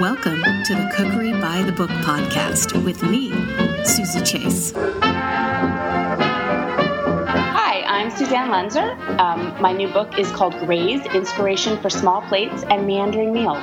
[0.00, 3.28] Welcome to the Cookery by the Book podcast with me,
[3.84, 4.72] Suzy Chase.
[7.52, 8.98] Hi, I'm Suzanne Lenzer.
[9.18, 13.62] Um, my new book is called Graze Inspiration for Small Plates and Meandering Meals.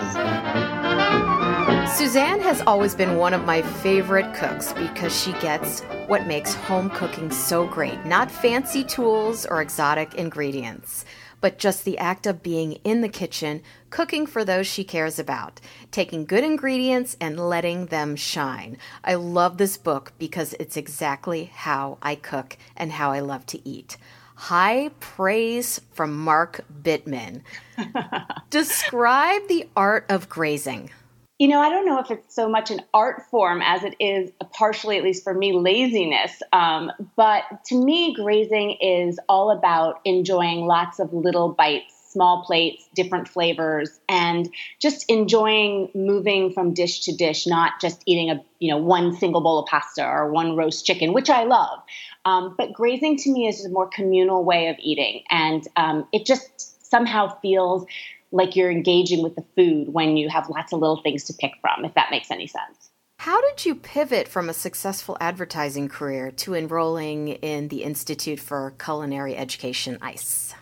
[1.98, 6.92] Suzanne has always been one of my favorite cooks because she gets what makes home
[6.92, 8.06] cooking so great.
[8.06, 11.04] Not fancy tools or exotic ingredients,
[11.42, 15.60] but just the act of being in the kitchen, cooking for those she cares about,
[15.92, 18.78] taking good ingredients and letting them shine.
[19.04, 23.68] I love this book because it's exactly how I cook and how I love to
[23.68, 23.98] eat.
[24.36, 27.42] High praise from Mark Bittman.
[28.50, 30.92] Describe the art of grazing.
[31.40, 34.32] You know, I don't know if it's so much an art form as it is
[34.54, 36.42] partially, at least for me, laziness.
[36.52, 42.90] Um, but to me, grazing is all about enjoying lots of little bites, small plates,
[42.96, 44.50] different flavors, and
[44.82, 49.42] just enjoying moving from dish to dish, not just eating a you know one single
[49.42, 51.78] bowl of pasta or one roast chicken, which I love.
[52.26, 56.26] Um, but grazing to me is a more communal way of eating, and um, it
[56.26, 57.86] just somehow feels
[58.32, 61.54] like you're engaging with the food when you have lots of little things to pick
[61.62, 62.92] from, if that makes any sense.
[63.20, 68.74] How did you pivot from a successful advertising career to enrolling in the Institute for
[68.80, 70.54] Culinary Education, ICE?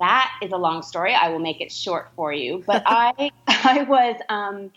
[0.00, 1.14] That is a long story.
[1.14, 2.64] I will make it short for you.
[2.66, 4.72] But I, I was, um,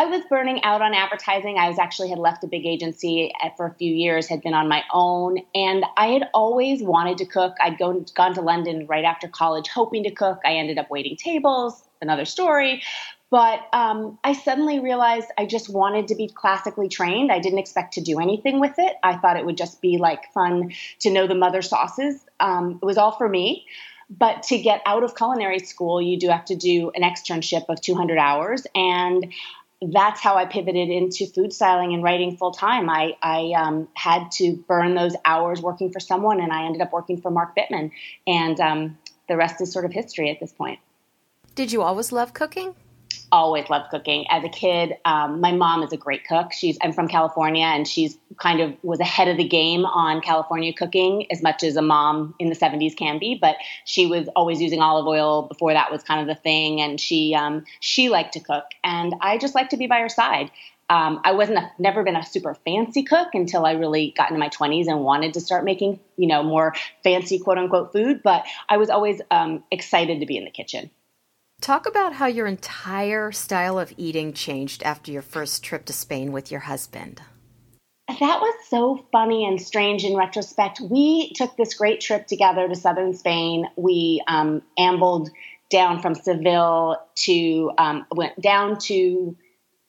[0.00, 1.58] I was burning out on advertising.
[1.58, 4.66] I was actually had left a big agency for a few years, had been on
[4.66, 7.54] my own, and I had always wanted to cook.
[7.60, 10.38] I'd go, gone to London right after college hoping to cook.
[10.42, 12.82] I ended up waiting tables, another story.
[13.28, 17.30] But um, I suddenly realized I just wanted to be classically trained.
[17.30, 18.96] I didn't expect to do anything with it.
[19.02, 22.24] I thought it would just be like fun to know the mother sauces.
[22.40, 23.66] Um, it was all for me.
[24.10, 27.80] But to get out of culinary school, you do have to do an externship of
[27.80, 28.66] 200 hours.
[28.74, 29.32] And
[29.82, 32.90] that's how I pivoted into food styling and writing full time.
[32.90, 36.92] I, I um, had to burn those hours working for someone, and I ended up
[36.92, 37.90] working for Mark Bittman.
[38.26, 40.80] And um, the rest is sort of history at this point.
[41.54, 42.74] Did you always love cooking?
[43.32, 44.26] Always loved cooking.
[44.30, 46.52] As a kid, um, my mom is a great cook.
[46.52, 50.72] She's I'm from California, and she's kind of was ahead of the game on California
[50.72, 53.38] cooking as much as a mom in the 70s can be.
[53.40, 57.00] But she was always using olive oil before that was kind of the thing, and
[57.00, 60.50] she um, she liked to cook, and I just like to be by her side.
[60.88, 64.40] Um, I wasn't a, never been a super fancy cook until I really got into
[64.40, 66.74] my 20s and wanted to start making you know more
[67.04, 68.22] fancy quote unquote food.
[68.22, 70.90] But I was always um, excited to be in the kitchen.
[71.60, 76.32] Talk about how your entire style of eating changed after your first trip to Spain
[76.32, 77.20] with your husband.
[78.08, 80.80] That was so funny and strange in retrospect.
[80.80, 83.66] We took this great trip together to southern Spain.
[83.76, 85.30] We um, ambled
[85.70, 89.36] down from Seville to, um, went down to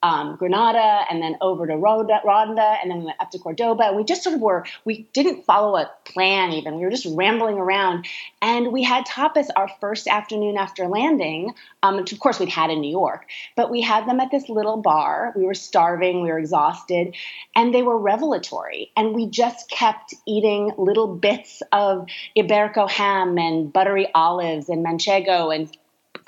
[0.03, 3.83] um, Granada and then over to Ronda, and then we went up to Cordoba.
[3.87, 6.77] And we just sort of were, we didn't follow a plan even.
[6.77, 8.07] We were just rambling around.
[8.41, 11.53] And we had tapas our first afternoon after landing,
[11.83, 14.49] um, which of course we'd had in New York, but we had them at this
[14.49, 15.33] little bar.
[15.35, 17.15] We were starving, we were exhausted,
[17.55, 18.91] and they were revelatory.
[18.97, 25.55] And we just kept eating little bits of Iberico ham and buttery olives and manchego
[25.55, 25.75] and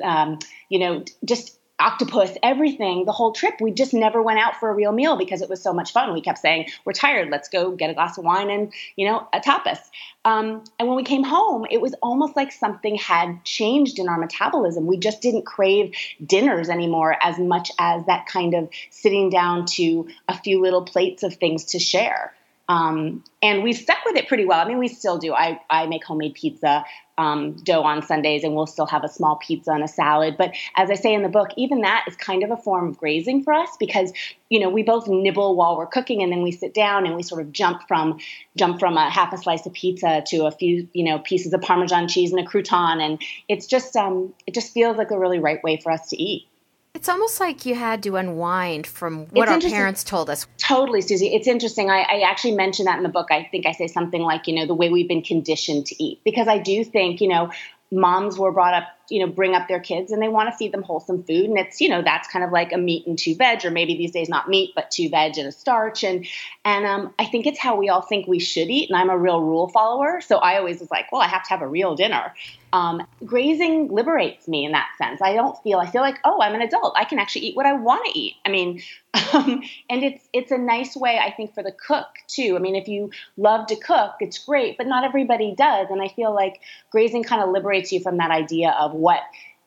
[0.04, 0.40] um,
[0.70, 3.56] you know, just octopus, everything, the whole trip.
[3.60, 6.14] We just never went out for a real meal because it was so much fun.
[6.14, 7.30] We kept saying, "We're tired.
[7.30, 9.80] Let's go get a glass of wine and you know a tapas."
[10.26, 14.18] Um, and when we came home, it was almost like something had changed in our
[14.18, 14.86] metabolism.
[14.86, 15.96] We just didn't crave
[16.26, 21.24] dinners anymore as much as that kind of sitting down to a few little plates
[21.24, 22.34] of things to share.
[22.70, 24.60] Um, and we've stuck with it pretty well.
[24.60, 25.34] I mean, we still do.
[25.34, 26.86] I, I make homemade pizza
[27.18, 30.36] um, dough on Sundays, and we'll still have a small pizza and a salad.
[30.38, 32.98] But as I say in the book, even that is kind of a form of
[32.98, 34.14] grazing for us because
[34.50, 37.24] you know we both nibble while we're cooking, and then we sit down and we
[37.24, 38.20] sort of jump from
[38.56, 41.62] jump from a half a slice of pizza to a few you know pieces of
[41.62, 45.40] Parmesan cheese and a crouton, and it's just um, it just feels like a really
[45.40, 46.48] right way for us to eat.
[46.94, 50.46] It's almost like you had to unwind from what our parents told us.
[50.60, 51.34] Totally, Suzy.
[51.34, 51.90] It's interesting.
[51.90, 53.32] I, I, actually mentioned that in the book.
[53.32, 56.22] I think I say something like, you know, the way we've been conditioned to eat.
[56.24, 57.50] Because I do think, you know,
[57.92, 60.72] moms were brought up, you know, bring up their kids and they want to feed
[60.72, 61.46] them wholesome food.
[61.46, 63.98] And it's, you know, that's kind of like a meat and two veg, or maybe
[63.98, 66.04] these days not meat, but two veg and a starch.
[66.04, 66.28] And
[66.64, 68.92] and um, I think it's how we all think we should eat.
[68.92, 70.22] And I'm a real rule follower.
[70.22, 72.34] So I always was like, well, I have to have a real dinner.
[72.74, 75.22] Um, grazing liberates me in that sense.
[75.22, 76.96] I don't feel, I feel like, oh, I'm an adult.
[76.98, 78.34] I can actually eat what I want to eat.
[78.46, 78.82] I mean,
[79.34, 79.62] um,
[79.92, 82.56] and it's, it's a nice way, I think, for the cook too.
[82.56, 85.88] I mean, if you love to cook, it's great, but not everybody does.
[85.92, 86.62] And I feel like
[86.92, 89.22] grazing kind of liberates you from that idea of what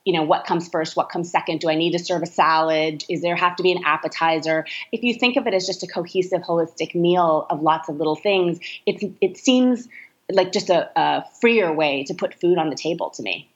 [0.05, 3.05] you know what comes first what comes second do i need to serve a salad
[3.11, 5.87] is there have to be an appetizer if you think of it as just a
[5.87, 9.89] cohesive holistic meal of lots of little things it's it seems
[10.31, 13.49] like just a, a freer way to put food on the table to me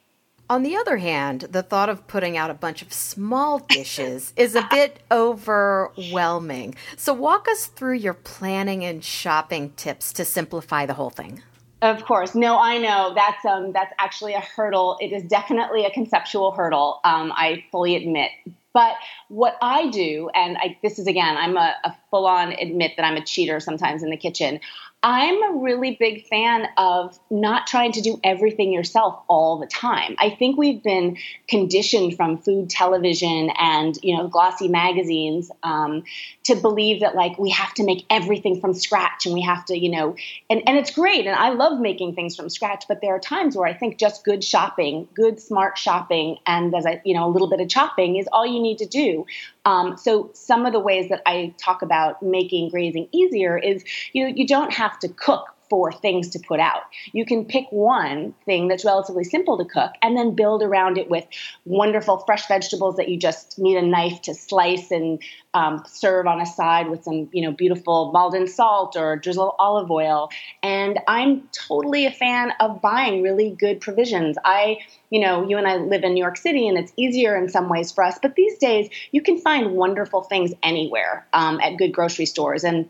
[0.51, 4.53] on the other hand, the thought of putting out a bunch of small dishes is
[4.53, 6.75] a bit overwhelming.
[6.97, 11.41] So, walk us through your planning and shopping tips to simplify the whole thing.
[11.81, 12.35] Of course.
[12.35, 14.97] No, I know that's um, that's actually a hurdle.
[14.99, 16.99] It is definitely a conceptual hurdle.
[17.05, 18.31] Um, I fully admit.
[18.73, 18.95] But
[19.29, 23.05] what I do, and I, this is again, I'm a, a full on admit that
[23.05, 24.59] I'm a cheater sometimes in the kitchen.
[25.03, 30.15] I'm a really big fan of not trying to do everything yourself all the time.
[30.19, 31.17] I think we've been
[31.47, 36.03] conditioned from food television and you know glossy magazines um,
[36.43, 39.77] to believe that like we have to make everything from scratch and we have to
[39.77, 40.15] you know
[40.51, 42.85] and and it's great and I love making things from scratch.
[42.87, 46.85] But there are times where I think just good shopping, good smart shopping, and as
[46.85, 49.25] I you know a little bit of chopping is all you need to do.
[49.65, 53.83] Um, so some of the ways that I talk about making grazing easier is
[54.13, 56.81] you know you don't have to cook for things to put out.
[57.13, 61.09] You can pick one thing that's relatively simple to cook and then build around it
[61.09, 61.25] with
[61.63, 65.23] wonderful fresh vegetables that you just need a knife to slice and
[65.53, 69.89] um, serve on a side with some, you know, beautiful Maldon salt or drizzle olive
[69.89, 70.29] oil.
[70.61, 74.35] And I'm totally a fan of buying really good provisions.
[74.43, 74.79] I,
[75.09, 77.69] you know, you and I live in New York City and it's easier in some
[77.69, 81.93] ways for us, but these days you can find wonderful things anywhere um, at good
[81.93, 82.65] grocery stores.
[82.65, 82.89] And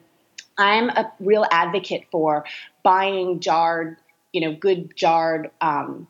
[0.57, 2.45] I'm a real advocate for
[2.83, 3.98] buying jarred,
[4.33, 6.07] you know, good jarred um,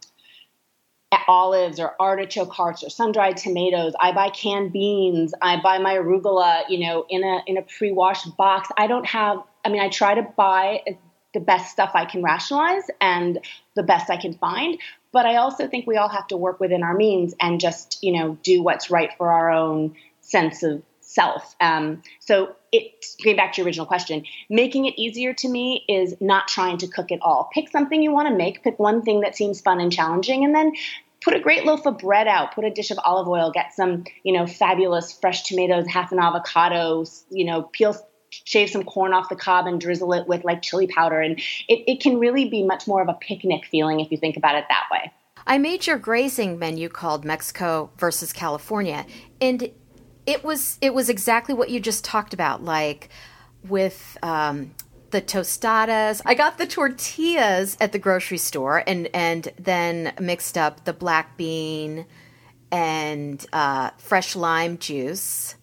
[1.27, 3.93] olives or artichoke hearts or sun-dried tomatoes.
[3.99, 5.33] I buy canned beans.
[5.41, 8.69] I buy my arugula, you know, in a in a pre-washed box.
[8.77, 9.43] I don't have.
[9.63, 10.81] I mean, I try to buy
[11.33, 13.39] the best stuff I can rationalize and
[13.75, 14.77] the best I can find.
[15.11, 18.13] But I also think we all have to work within our means and just, you
[18.13, 21.55] know, do what's right for our own sense of self.
[21.59, 26.15] Um, so it getting back to your original question, making it easier to me is
[26.21, 27.49] not trying to cook it all.
[27.53, 30.55] Pick something you want to make, pick one thing that seems fun and challenging, and
[30.55, 30.73] then
[31.21, 34.05] put a great loaf of bread out, put a dish of olive oil, get some,
[34.23, 37.95] you know, fabulous fresh tomatoes, half an avocado, you know, peel
[38.31, 41.37] shave some corn off the cob and drizzle it with like chili powder and
[41.67, 44.55] it, it can really be much more of a picnic feeling if you think about
[44.55, 45.11] it that way.
[45.45, 49.05] I made your grazing menu called Mexico versus California
[49.41, 49.69] and
[50.25, 53.09] it was it was exactly what you just talked about, like
[53.67, 54.71] with um,
[55.11, 56.21] the tostadas.
[56.25, 61.37] I got the tortillas at the grocery store, and and then mixed up the black
[61.37, 62.05] bean
[62.71, 65.55] and uh, fresh lime juice,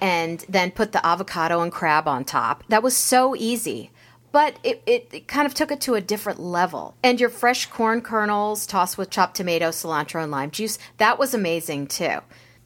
[0.00, 2.64] and then put the avocado and crab on top.
[2.68, 3.90] That was so easy.
[4.32, 6.94] But it, it, it, kind of took it to a different level.
[7.02, 11.34] And your fresh corn kernels tossed with chopped tomato, cilantro, and lime juice, that was
[11.34, 12.20] amazing too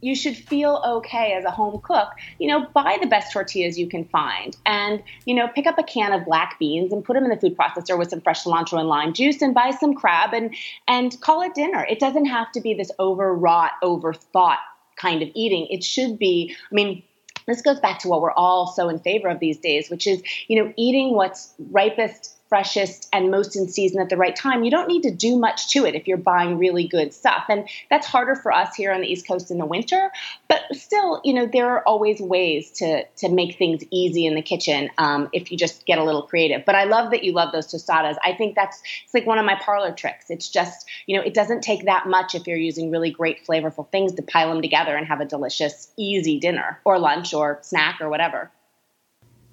[0.04, 2.10] you should feel okay as a home cook.
[2.38, 5.82] You know, buy the best tortillas you can find and, you know, pick up a
[5.82, 8.78] can of black beans and put them in the food processor with some fresh cilantro
[8.78, 10.54] and lime juice and buy some crab and
[10.86, 11.86] and call it dinner.
[11.88, 14.58] It doesn't have to be this overwrought, overthought
[14.96, 15.66] kind of eating.
[15.70, 17.02] It should be, I mean,
[17.46, 20.22] this goes back to what we're all so in favor of these days, which is,
[20.48, 24.70] you know, eating what's ripest freshest and most in season at the right time, you
[24.70, 27.46] don't need to do much to it if you're buying really good stuff.
[27.48, 30.12] And that's harder for us here on the East Coast in the winter.
[30.46, 34.40] But still, you know, there are always ways to to make things easy in the
[34.40, 36.64] kitchen um, if you just get a little creative.
[36.64, 38.14] But I love that you love those tostadas.
[38.22, 40.26] I think that's it's like one of my parlor tricks.
[40.30, 43.90] It's just you know, it doesn't take that much if you're using really great flavorful
[43.90, 48.00] things to pile them together and have a delicious, easy dinner or lunch or snack
[48.00, 48.52] or whatever.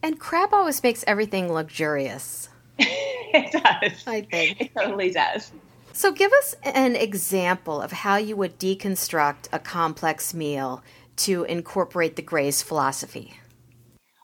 [0.03, 2.49] And crab always makes everything luxurious.
[2.79, 4.07] it does.
[4.07, 4.61] I think.
[4.61, 5.51] It totally does.
[5.93, 10.83] So, give us an example of how you would deconstruct a complex meal
[11.17, 13.33] to incorporate the Graze philosophy.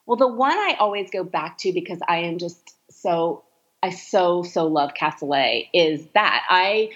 [0.06, 3.44] Well, the one I always go back to because I am just so
[3.84, 6.92] I so so love cassoulet is that I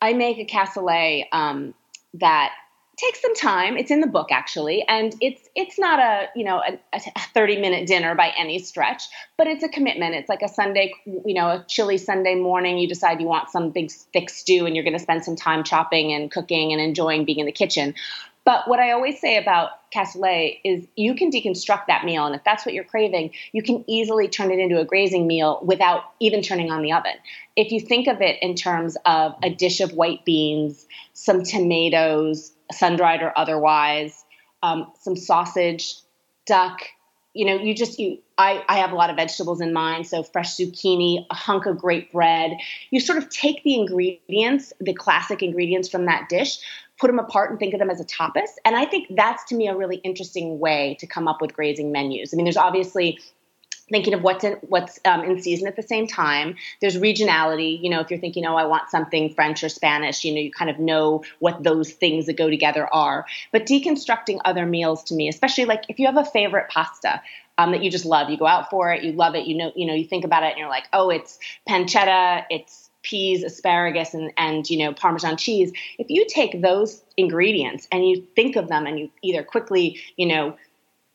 [0.00, 1.74] I make a cassoulet um,
[2.14, 2.52] that
[2.96, 3.76] takes some time.
[3.76, 7.00] It's in the book actually, and it's it's not a you know a, a,
[7.34, 9.04] thirty minute dinner by any stretch,
[9.38, 10.14] but it's a commitment.
[10.14, 12.78] It's like a Sunday, you know, a chilly Sunday morning.
[12.78, 15.64] You decide you want some big thick stew, and you're going to spend some time
[15.64, 17.94] chopping and cooking and enjoying being in the kitchen.
[18.44, 22.42] But what I always say about cassoulet is you can deconstruct that meal, and if
[22.44, 26.42] that's what you're craving, you can easily turn it into a grazing meal without even
[26.42, 27.14] turning on the oven.
[27.54, 32.52] If you think of it in terms of a dish of white beans, some tomatoes,
[32.72, 34.24] sun dried or otherwise,
[34.62, 35.94] um, some sausage,
[36.46, 36.80] duck.
[37.34, 38.18] You know, you just you.
[38.36, 41.78] I, I have a lot of vegetables in mind, so fresh zucchini, a hunk of
[41.78, 42.56] great bread.
[42.90, 46.58] You sort of take the ingredients, the classic ingredients from that dish,
[46.98, 48.50] put them apart and think of them as a tapas.
[48.64, 51.90] And I think that's to me a really interesting way to come up with grazing
[51.90, 52.34] menus.
[52.34, 53.18] I mean, there's obviously
[53.92, 56.56] thinking of what's in what's um, in season at the same time.
[56.80, 57.80] There's regionality.
[57.80, 60.50] You know, if you're thinking, oh, I want something French or Spanish, you know, you
[60.50, 63.26] kind of know what those things that go together are.
[63.52, 67.22] But deconstructing other meals to me, especially like if you have a favorite pasta.
[67.58, 69.72] Um, that you just love, you go out for it, you love it, you know,
[69.76, 74.14] you know, you think about it, and you're like, oh, it's pancetta, it's peas, asparagus,
[74.14, 75.70] and, and you know Parmesan cheese.
[75.98, 80.26] If you take those ingredients and you think of them and you either quickly you
[80.26, 80.56] know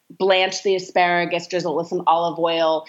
[0.10, 2.86] blanch the asparagus, drizzle with some olive oil,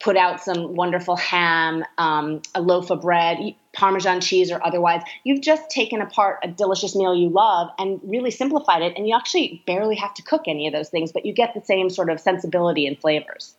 [0.00, 3.38] put out some wonderful ham, um, a loaf of bread,
[3.72, 5.02] Parmesan cheese or otherwise.
[5.24, 8.94] You've just taken apart a delicious meal you love and really simplified it.
[8.96, 11.62] And you actually barely have to cook any of those things, but you get the
[11.62, 13.54] same sort of sensibility and flavors.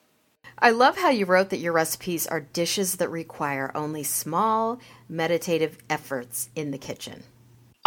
[0.59, 5.77] I love how you wrote that your recipes are dishes that require only small, meditative
[5.87, 7.23] efforts in the kitchen.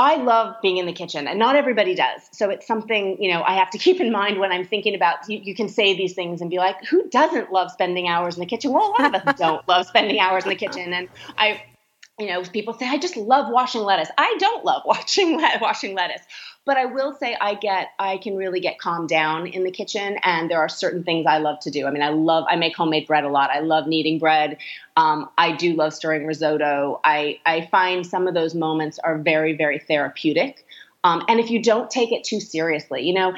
[0.00, 2.22] I love being in the kitchen, and not everybody does.
[2.32, 5.28] So it's something you know I have to keep in mind when I'm thinking about.
[5.28, 8.40] You, you, can say these things and be like, "Who doesn't love spending hours in
[8.40, 11.08] the kitchen?" Well, a lot of us don't love spending hours in the kitchen, and
[11.36, 11.60] I,
[12.20, 14.10] you know, people say I just love washing lettuce.
[14.18, 16.22] I don't love watching washing lettuce,
[16.64, 20.18] but I will say I get I can really get calmed down in the kitchen,
[20.22, 21.86] and there are certain things I love to do.
[21.86, 23.50] I mean, I love I make homemade bread a lot.
[23.50, 24.58] I love kneading bread.
[24.96, 27.00] Um, I do love stirring risotto.
[27.04, 30.66] I I find some of those moments are very very therapeutic.
[31.02, 33.32] Um, and if you don't take it too seriously, you know,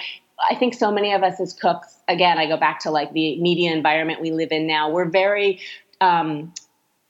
[0.51, 3.41] I think so many of us as cooks, again, I go back to like the
[3.41, 4.91] media environment we live in now.
[4.91, 5.61] We're very
[6.01, 6.53] um,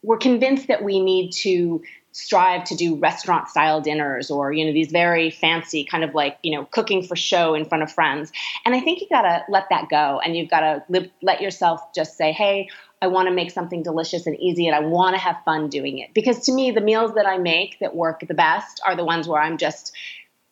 [0.03, 1.83] we're convinced that we need to
[2.13, 6.39] strive to do restaurant style dinners or you know these very fancy kind of like
[6.43, 8.31] you know cooking for show in front of friends
[8.67, 11.81] and i think you got to let that go and you've got to let yourself
[11.95, 12.69] just say hey
[13.01, 15.99] i want to make something delicious and easy and i want to have fun doing
[15.99, 19.05] it because to me the meals that i make that work the best are the
[19.05, 19.93] ones where i'm just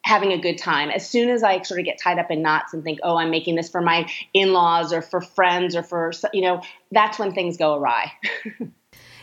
[0.02, 0.88] having a good time.
[0.88, 3.30] As soon as I sort of get tied up in knots and think, oh, I'm
[3.30, 7.35] making this for my in laws or for friends or for, you know, that's when
[7.35, 8.11] things go awry.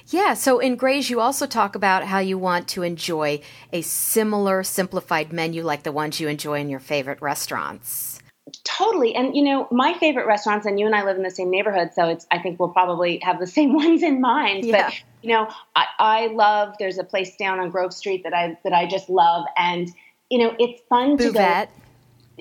[0.09, 3.41] Yeah, so in Graze, you also talk about how you want to enjoy
[3.73, 8.19] a similar simplified menu like the ones you enjoy in your favorite restaurants.
[8.63, 9.13] Totally.
[9.13, 11.89] And you know, my favorite restaurants and you and I live in the same neighborhood,
[11.93, 14.63] so it's I think we'll probably have the same ones in mind.
[14.63, 14.85] Yeah.
[14.85, 18.57] But you know, I, I love there's a place down on Grove Street that I
[18.63, 19.89] that I just love and
[20.29, 21.17] you know, it's fun Buvette.
[21.17, 21.67] to go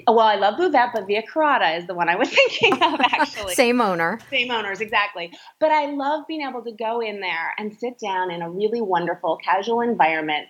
[0.07, 3.55] well, I love Buvette, but Via Carota is the one I was thinking of actually.
[3.55, 4.19] Same owner.
[4.31, 5.33] Same owners, exactly.
[5.59, 8.81] But I love being able to go in there and sit down in a really
[8.81, 10.49] wonderful, casual environment,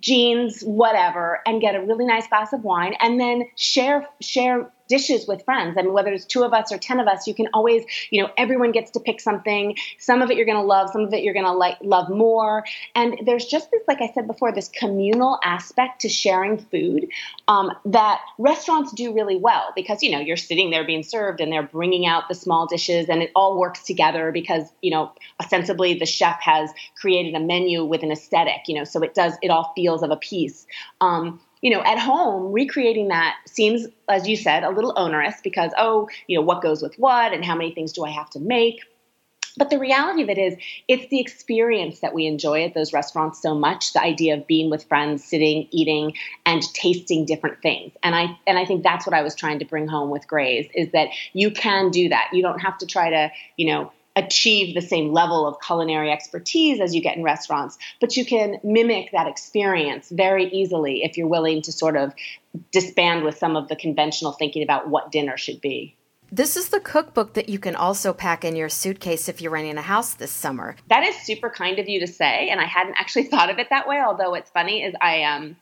[0.00, 5.26] jeans, whatever, and get a really nice glass of wine and then share share dishes
[5.26, 5.74] with friends.
[5.78, 8.22] I mean, whether it's two of us or 10 of us, you can always, you
[8.22, 9.74] know, everyone gets to pick something.
[9.98, 12.10] Some of it you're going to love, some of it you're going to like love
[12.10, 12.62] more.
[12.94, 17.08] And there's just this, like I said before, this communal aspect to sharing food
[17.48, 21.50] um, that restaurants do really well because, you know, you're sitting there being served and
[21.50, 25.94] they're bringing out the small dishes and it all works together because, you know, ostensibly
[25.94, 26.68] the chef has
[27.00, 30.10] created a menu with an aesthetic, you know, so it does, it all feels of
[30.10, 30.66] a piece.
[31.00, 35.72] Um, you know, at home, recreating that seems, as you said, a little onerous because,
[35.78, 38.40] oh, you know, what goes with what and how many things do I have to
[38.40, 38.80] make?
[39.56, 40.56] But the reality of it is,
[40.88, 43.92] it's the experience that we enjoy at those restaurants so much.
[43.92, 46.14] The idea of being with friends, sitting, eating,
[46.46, 47.92] and tasting different things.
[48.02, 50.68] And I and I think that's what I was trying to bring home with Graze
[50.74, 52.30] is that you can do that.
[52.32, 56.80] You don't have to try to, you know, achieve the same level of culinary expertise
[56.80, 61.28] as you get in restaurants, but you can mimic that experience very easily if you're
[61.28, 62.12] willing to sort of
[62.70, 65.96] disband with some of the conventional thinking about what dinner should be.
[66.30, 69.76] This is the cookbook that you can also pack in your suitcase if you're renting
[69.76, 70.76] a house this summer.
[70.88, 73.68] That is super kind of you to say, and I hadn't actually thought of it
[73.68, 74.00] that way.
[74.00, 75.56] Although it's funny is I um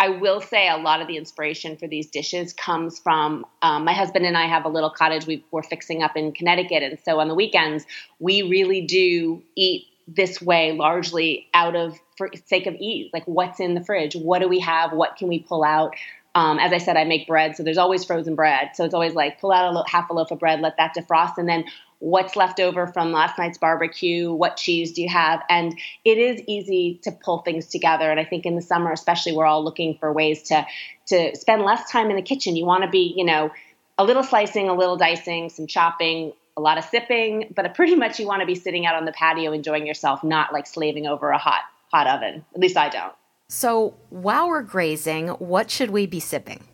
[0.00, 3.92] I will say a lot of the inspiration for these dishes comes from um, my
[3.92, 6.82] husband and I have a little cottage we, we're fixing up in Connecticut.
[6.84, 7.84] And so on the weekends,
[8.20, 13.10] we really do eat this way largely out of for sake of ease.
[13.12, 14.14] Like what's in the fridge?
[14.14, 14.92] What do we have?
[14.92, 15.94] What can we pull out?
[16.34, 18.70] Um, as I said, I make bread, so there's always frozen bread.
[18.74, 20.94] So it's always like pull out a lo- half a loaf of bread, let that
[20.94, 21.64] defrost, and then
[22.00, 25.42] what's left over from last night's barbecue, what cheese do you have?
[25.48, 28.10] And it is easy to pull things together.
[28.10, 30.66] And I think in the summer, especially, we're all looking for ways to
[31.06, 32.54] to spend less time in the kitchen.
[32.54, 33.50] You want to be, you know,
[33.96, 38.20] a little slicing, a little dicing, some chopping, a lot of sipping, but pretty much
[38.20, 41.30] you want to be sitting out on the patio enjoying yourself, not like slaving over
[41.30, 42.44] a hot hot oven.
[42.54, 43.14] At least I don't.
[43.48, 46.67] So while we're grazing, what should we be sipping?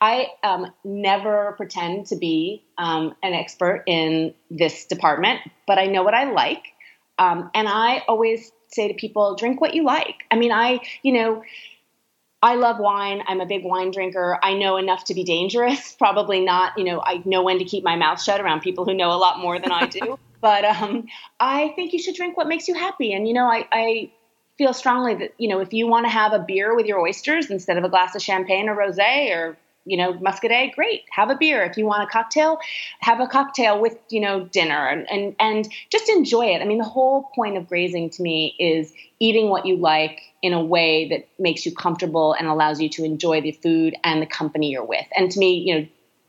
[0.00, 6.02] I um, never pretend to be um, an expert in this department, but I know
[6.02, 6.64] what I like.
[7.18, 10.24] Um, and I always say to people, drink what you like.
[10.30, 11.42] I mean, I, you know,
[12.42, 13.22] I love wine.
[13.26, 14.38] I'm a big wine drinker.
[14.42, 15.92] I know enough to be dangerous.
[15.98, 18.94] Probably not, you know, I know when to keep my mouth shut around people who
[18.94, 20.18] know a lot more than I do.
[20.40, 21.06] but um,
[21.40, 23.12] I think you should drink what makes you happy.
[23.12, 24.12] And, you know, I, I
[24.58, 27.50] feel strongly that, you know, if you want to have a beer with your oysters
[27.50, 31.04] instead of a glass of champagne or rose or you know, muscadet, great.
[31.10, 31.62] Have a beer.
[31.62, 32.58] If you want a cocktail,
[32.98, 36.60] have a cocktail with, you know, dinner and, and, and just enjoy it.
[36.60, 40.52] I mean, the whole point of grazing to me is eating what you like in
[40.52, 44.26] a way that makes you comfortable and allows you to enjoy the food and the
[44.26, 45.06] company you're with.
[45.16, 45.86] And to me, you know,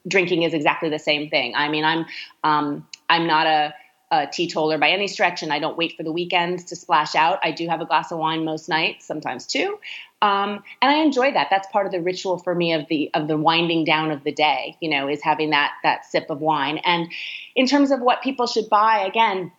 [0.08, 1.56] drinking is exactly the same thing.
[1.56, 2.06] I mean, I'm,
[2.44, 3.74] um, I'm not a,
[4.12, 7.40] a teetotaler by any stretch, and I don't wait for the weekends to splash out.
[7.44, 9.80] I do have a glass of wine most nights, sometimes two,
[10.22, 11.48] um, and I enjoy that.
[11.50, 14.32] That's part of the ritual for me of the of the winding down of the
[14.32, 14.78] day.
[14.80, 16.80] You know, is having that that sip of wine.
[16.80, 17.12] And
[17.56, 19.52] in terms of what people should buy, again,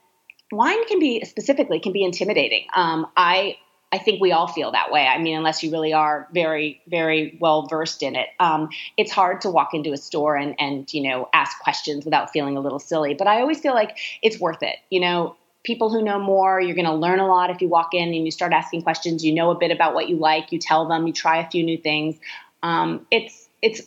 [0.51, 2.67] wine can be specifically can be intimidating.
[2.75, 3.57] Um, I
[3.91, 5.07] I think we all feel that way.
[5.07, 8.69] I mean, unless you really are very, very well versed in it, um,
[8.99, 12.57] it's hard to walk into a store and, and, you know, ask questions without feeling
[12.57, 13.15] a little silly.
[13.15, 14.77] But I always feel like it's worth it.
[14.91, 17.95] You know, people who know more, you're going to learn a lot if you walk
[17.95, 19.25] in and you start asking questions.
[19.25, 20.53] You know a bit about what you like.
[20.53, 21.07] You tell them.
[21.07, 22.17] You try a few new things.
[22.63, 23.83] Um, it's it's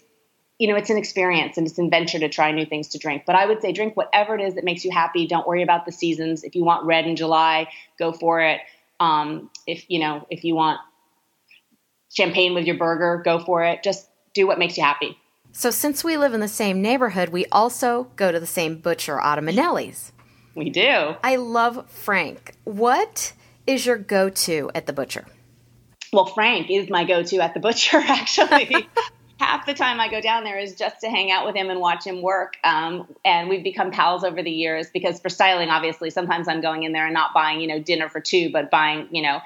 [0.62, 3.24] you know, it's an experience and it's an adventure to try new things to drink.
[3.26, 5.26] But I would say drink whatever it is that makes you happy.
[5.26, 6.44] Don't worry about the seasons.
[6.44, 7.68] If you want red in July,
[7.98, 8.62] go for it.
[9.02, 10.80] Um, if you know, if you want
[12.14, 13.82] champagne with your burger, go for it.
[13.84, 15.18] Just do what makes you happy.
[15.54, 19.20] So, since we live in the same neighborhood, we also go to the same butcher,
[19.20, 19.42] Otto
[20.54, 21.16] We do.
[21.24, 22.54] I love Frank.
[22.64, 23.34] What
[23.66, 25.26] is your go to at the butcher?
[26.14, 28.88] Well, Frank is my go to at the butcher, actually.
[29.42, 31.80] Half the time I go down there is just to hang out with him and
[31.80, 32.58] watch him work.
[32.64, 36.84] Um, and we've become pals over the years because for styling, obviously, sometimes I'm going
[36.84, 39.40] in there and not buying, you know, dinner for two, but buying, you know,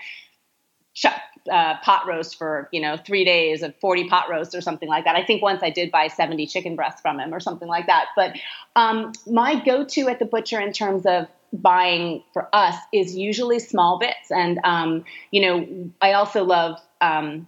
[1.49, 5.05] uh, pot roast for you know three days of 40 pot roasts or something like
[5.05, 5.15] that.
[5.15, 8.07] I think once i did buy 70 chicken breasts from him or something like that.
[8.15, 8.35] But
[8.75, 13.99] um, my go-to at the butcher in terms of buying for us is usually small
[13.99, 14.31] bits.
[14.31, 17.47] And um, you know i also love um,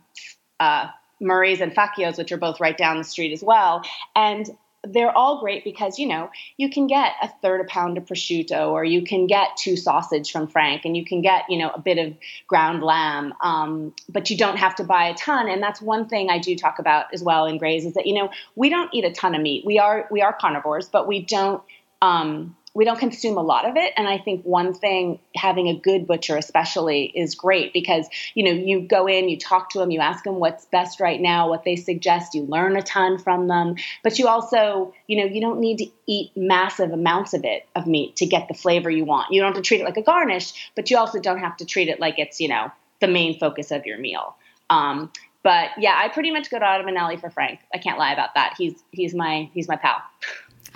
[0.59, 0.87] uh,
[1.19, 3.83] Murray's and Faicco's, which are both right down the street as well.
[4.15, 4.49] And
[4.83, 8.69] they're all great because you know you can get a third a pound of prosciutto
[8.69, 11.79] or you can get two sausage from frank and you can get you know a
[11.79, 12.13] bit of
[12.47, 16.29] ground lamb um, but you don't have to buy a ton and that's one thing
[16.29, 19.03] i do talk about as well in graze is that you know we don't eat
[19.03, 21.61] a ton of meat we are we are carnivores but we don't
[22.01, 25.73] um, we don't consume a lot of it and i think one thing having a
[25.73, 29.89] good butcher especially is great because you know you go in you talk to them
[29.89, 33.47] you ask them what's best right now what they suggest you learn a ton from
[33.47, 37.67] them but you also you know you don't need to eat massive amounts of it
[37.75, 39.97] of meat to get the flavor you want you don't have to treat it like
[39.97, 43.07] a garnish but you also don't have to treat it like it's you know the
[43.07, 44.35] main focus of your meal
[44.69, 45.11] um,
[45.43, 47.61] but yeah, I pretty much go to Ottomanelli for Frank.
[47.73, 48.55] I can't lie about that.
[48.57, 50.01] He's he's my he's my pal.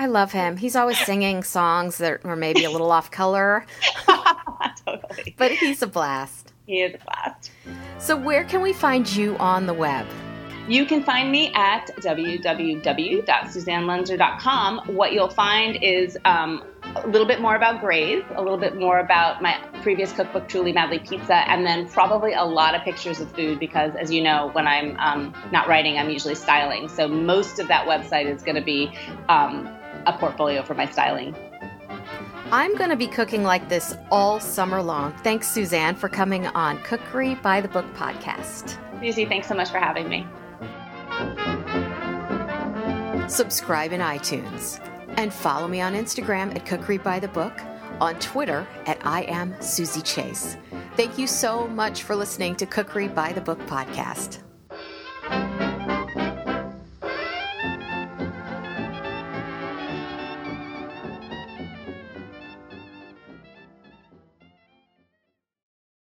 [0.01, 0.57] I love him.
[0.57, 3.67] He's always singing songs that were maybe a little off color.
[4.83, 5.35] totally.
[5.37, 6.53] But he's a blast.
[6.65, 7.51] He is a blast.
[7.99, 10.07] So, where can we find you on the web?
[10.67, 14.79] You can find me at www.suzannelenzer.com.
[14.87, 16.63] What you'll find is um,
[16.95, 20.73] a little bit more about Graze, a little bit more about my previous cookbook, Truly
[20.73, 24.49] Madly Pizza, and then probably a lot of pictures of food because, as you know,
[24.53, 26.89] when I'm um, not writing, I'm usually styling.
[26.89, 28.91] So most of that website is going to be
[29.29, 31.35] um, a portfolio for my styling.
[32.51, 35.13] I'm going to be cooking like this all summer long.
[35.23, 38.77] Thanks, Suzanne, for coming on Cookery by the Book podcast.
[38.99, 40.27] Suzy, thanks so much for having me.
[43.29, 44.85] Subscribe in iTunes
[45.17, 47.53] and follow me on Instagram at Cookery by the Book,
[48.01, 50.57] on Twitter at I am Suzy Chase.
[50.97, 54.39] Thank you so much for listening to Cookery by the Book podcast.